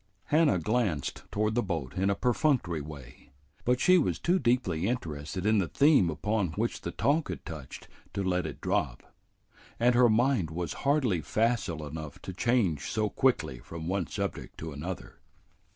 Hannah 0.23 0.57
glanced 0.57 1.25
toward 1.31 1.53
the 1.53 1.61
boat 1.61 1.93
in 1.93 2.09
a 2.09 2.15
perfunctory 2.15 2.81
way, 2.81 3.29
but 3.65 3.79
she 3.79 3.99
was 3.99 4.17
too 4.17 4.39
deeply 4.39 4.87
interested 4.87 5.45
in 5.45 5.59
the 5.59 5.67
theme 5.67 6.09
upon 6.09 6.53
which 6.53 6.81
the 6.81 6.89
talk 6.89 7.29
had 7.29 7.45
touched 7.45 7.87
to 8.15 8.23
let 8.23 8.47
it 8.47 8.61
drop, 8.61 9.03
and 9.79 9.93
her 9.93 10.09
mind 10.09 10.49
was 10.49 10.73
hardly 10.89 11.21
facile 11.21 11.85
enough 11.85 12.19
to 12.23 12.33
change 12.33 12.89
so 12.89 13.11
quickly 13.11 13.59
from 13.59 13.87
one 13.87 14.07
subject 14.07 14.57
to 14.57 14.71
another. 14.73 15.19